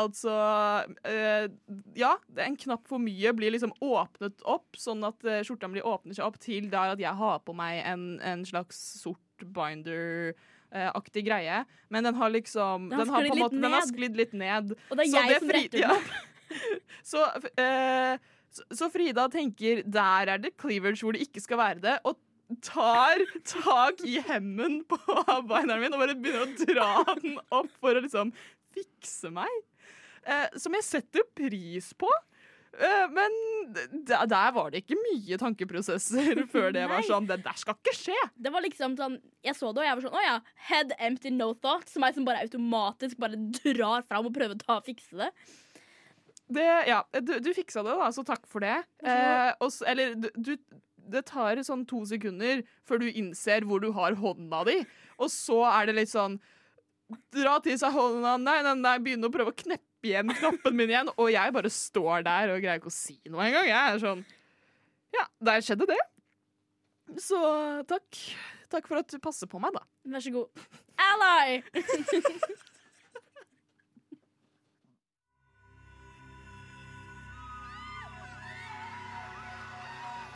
[0.00, 1.44] Altså uh,
[1.98, 5.68] Ja, det er en knapp for mye blir liksom åpnet opp, sånn at eh, skjorta
[5.72, 9.20] blir åpner seg opp til der at jeg har på meg en, en slags sort
[9.42, 11.64] binder-aktig greie.
[11.88, 14.32] Men den har liksom Den har den har, på en måte, den har sklidd litt
[14.32, 14.76] ned.
[14.90, 15.98] Og det er Så jeg som retter den ja.
[17.10, 17.24] så,
[17.58, 18.18] eh,
[18.54, 22.20] så, så Frida tenker der er det cleavage hvor det ikke skal være det, og
[22.62, 24.98] tar tak i hemmen på
[25.48, 28.34] beineren min og bare begynner å dra den opp for å liksom
[28.74, 29.62] fikse meg.
[30.24, 32.10] Eh, som jeg setter pris på.
[32.74, 33.34] Eh, men
[34.06, 38.16] der var det ikke mye tankeprosesser før det var sånn Det der skal ikke skje!
[38.34, 40.36] Det var liksom sånn Jeg så det, og jeg var sånn Å ja.
[40.70, 41.90] Head empty, no thought.
[41.90, 45.30] Som er som bare automatisk bare drar fram og prøver å ta fikse det.
[46.54, 48.76] Det, ja, du, du fiksa det, da, så takk for det.
[49.00, 50.52] Eh, også, eller du, du
[51.14, 54.76] Det tar sånn to sekunder før du innser hvor du har hånda di,
[55.20, 56.38] og så er det litt sånn
[57.34, 60.90] dra til seg hånda, nei, nei, nei, begynne å prøve å kneppe igjen knappen min
[60.92, 63.66] igjen, og jeg bare står der og greier ikke å si noe engang.
[63.70, 64.24] Jeg er sånn
[65.14, 66.02] Ja, der skjedde det.
[67.20, 67.38] Så
[67.88, 68.08] takk.
[68.72, 69.82] Takk for at du passer på meg, da.
[70.10, 70.48] Vær så god.
[70.98, 71.62] Ally!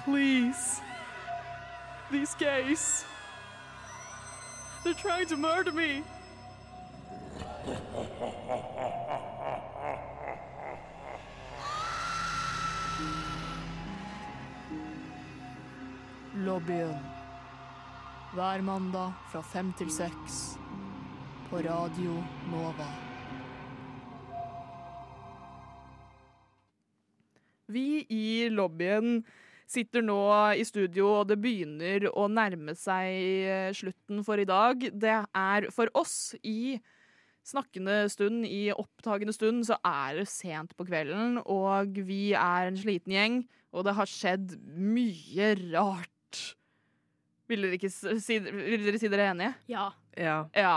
[0.04, 0.80] Please.
[2.10, 3.04] These gays.
[4.84, 6.02] They're trying to murder me.
[16.48, 16.96] Lobbyen.
[18.32, 20.58] Hver mandag fra fem til seks
[21.50, 22.16] på Radio
[22.52, 22.88] Nova.
[27.68, 29.20] Vi i lobbyen
[29.68, 30.20] sitter nå
[30.56, 33.08] i studio, og det begynner å nærme seg
[33.44, 34.88] eh, slutten for i dag.
[34.92, 36.78] Det er for oss i
[37.48, 42.78] snakkende stund, i opptagende stund, så er det sent på kvelden, og vi er en
[42.78, 43.40] sliten gjeng,
[43.72, 46.44] og det har skjedd mye rart.
[47.48, 49.54] Vil dere, ikke si, vil dere si dere er enige?
[49.72, 49.88] Ja.
[50.18, 50.38] Ja.
[50.52, 50.76] Ja.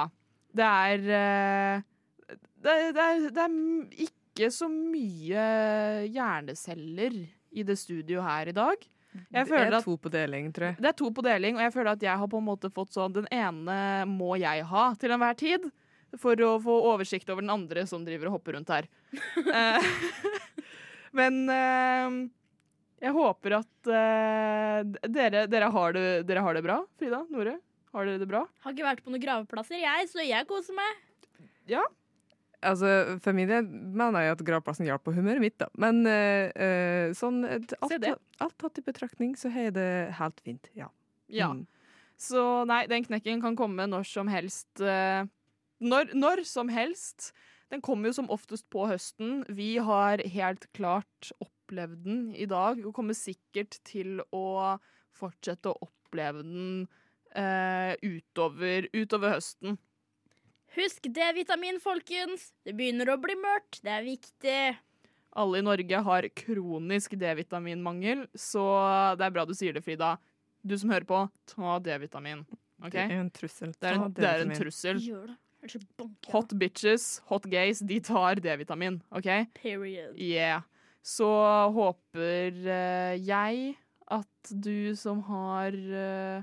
[0.55, 1.83] Det er eh,
[2.61, 5.45] det, det, er, det er ikke så mye
[6.11, 7.15] hjerneceller
[7.51, 8.87] i det studioet her i dag.
[9.11, 10.75] Jeg Det er to på deling, tror jeg.
[10.79, 12.93] det er to på deling, og jeg føler at jeg har på en måte fått
[12.95, 15.67] sånn Den ene må jeg ha til enhver tid.
[16.19, 18.89] For å få oversikt over den andre som driver og hopper rundt her.
[19.61, 19.87] Eh,
[21.17, 22.17] Men eh,
[23.03, 26.77] jeg håper at eh, dere, dere, har det, dere har det bra.
[26.99, 27.57] Frida, Nore,
[27.95, 28.45] har dere det bra?
[28.63, 31.01] Har ikke vært på noen graveplasser, jeg, så jeg koser meg.
[31.69, 31.83] Ja,
[32.61, 35.65] Altså, For min del mener jeg at gravplassen hjalp på humøret mitt, da.
[35.81, 39.87] Men eh, eh, sånn alt, alt tatt i betraktning, så har jeg det
[40.19, 40.69] helt fint.
[40.77, 40.91] Ja.
[41.25, 41.47] Ja.
[41.55, 41.63] Mm.
[42.21, 44.69] Så nei, den knekken kan komme når som helst.
[44.77, 45.25] eh,
[45.81, 47.31] når, når som helst.
[47.71, 49.41] Den kommer jo som oftest på høsten.
[49.49, 54.77] Vi har helt klart opplevd den i dag, og kommer sikkert til å
[55.15, 56.87] fortsette å oppleve den
[57.35, 59.79] eh, utover, utover høsten.
[60.75, 62.51] Husk D-vitamin, folkens.
[62.63, 63.81] Det begynner å bli mørkt.
[63.83, 64.59] Det er viktig.
[65.41, 68.65] Alle i Norge har kronisk D-vitaminmangel, så
[69.19, 70.17] det er bra du sier det, Frida.
[70.61, 72.43] Du som hører på, ta D-vitamin.
[72.81, 73.07] Okay?
[73.07, 73.71] Det er en trussel.
[73.77, 74.99] Det er en, det er en trussel.
[75.03, 75.37] Gjør det.
[76.31, 79.27] Hot bitches, hot gays, de tar D-vitamin, OK?
[79.61, 80.15] Period.
[80.17, 80.63] Yeah.
[81.05, 81.27] Så
[81.75, 83.75] håper uh, jeg
[84.11, 86.41] at du som har uh,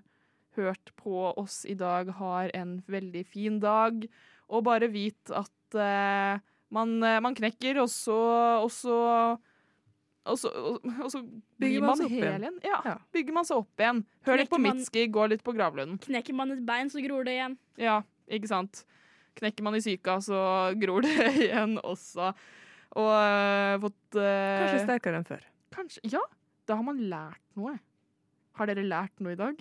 [0.58, 4.06] hørt på oss i dag, har en veldig fin dag.
[4.48, 6.38] Og bare vit at uh,
[6.74, 8.18] man, man knekker, og så
[8.62, 8.98] Og så
[10.28, 11.22] og så, og, så
[11.56, 12.58] Bygger man man seg opp igjen.
[12.66, 12.94] Ja, Ja.
[13.16, 14.02] Bygger man seg opp igjen.
[14.28, 15.98] Hør litt på Knekker man- Mitski, gå litt på gravlunden.
[16.04, 17.56] Knekker man et bein, så gror det igjen.
[17.80, 18.84] Ja, ikke sant.
[19.38, 20.40] Knekker man i psyka, så
[20.80, 21.14] gror det
[21.46, 22.32] igjen også.
[22.98, 25.44] Og uh, fått uh, Kanskje sterkere enn før.
[25.74, 26.24] Kanskje Ja,
[26.68, 27.76] da har man lært noe.
[28.58, 29.60] Har dere lært noe i dag?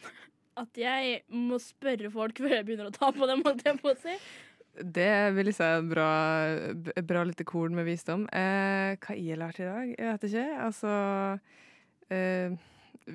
[0.58, 3.92] At jeg må spørre folk før jeg begynner å ta på dem, holdt jeg på
[3.92, 4.16] å si.
[4.78, 6.10] Det vil jeg si er bra,
[7.10, 8.26] bra lite korn med visdom.
[8.30, 9.94] Eh, hva jeg har lært i dag?
[9.94, 10.48] Jeg vet ikke.
[10.66, 10.92] Altså
[12.14, 12.58] eh,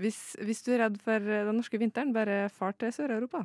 [0.02, 3.44] hvis, hvis du er redd for den norske vinteren, bare far til Sør-Europa.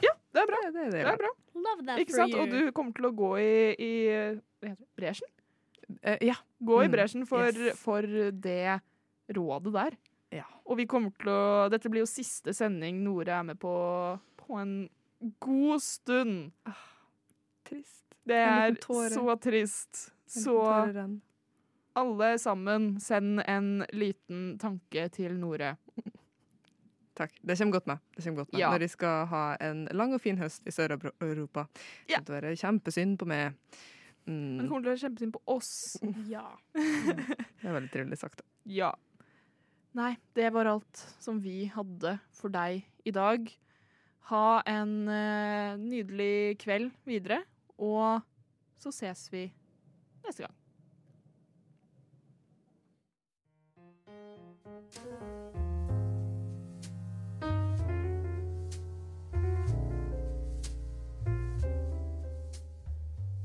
[0.00, 0.58] Det er bra.
[0.64, 1.30] Det, det, det, Det er bra.
[1.54, 2.32] Love that Ikke for sant?
[2.32, 2.40] you.
[2.40, 4.88] Og du kommer til å gå i, i hva heter det?
[4.96, 5.28] bresjen?
[6.00, 6.36] Uh, ja.
[6.64, 7.76] Gå i Mm, bresjen for, yes.
[7.82, 8.06] for
[8.46, 8.78] det
[9.36, 9.98] rådet der.
[10.32, 10.46] Ja.
[10.64, 13.74] Og vi kommer til å Dette blir jo siste sending Nore er med på
[14.42, 14.88] på en
[15.44, 16.50] god stund.
[17.68, 18.06] Trist.
[18.26, 18.74] Det er
[19.12, 20.08] så trist.
[20.26, 20.56] Så
[21.94, 25.74] alle sammen, send en liten tanke til Nore.
[27.22, 27.38] Takk.
[27.42, 28.02] Det kommer godt med.
[28.16, 28.60] Det kommer godt med.
[28.60, 28.70] Ja.
[28.74, 31.66] Når de skal ha en lang og fin høst i Sør-Europa.
[32.10, 32.18] Ja.
[32.26, 33.56] Det er kjempesynd på meg.
[34.26, 35.70] Men det Mm, kommer til å være kjempesynd på oss.
[36.30, 36.44] Ja.
[36.78, 38.44] det er veldig trivelig sagt.
[38.70, 38.92] Ja.
[39.98, 43.50] Nei, det var alt som vi hadde for deg i dag.
[44.30, 47.42] Ha en uh, nydelig kveld videre,
[47.82, 48.22] og
[48.78, 49.48] så ses vi
[50.22, 50.54] neste gang.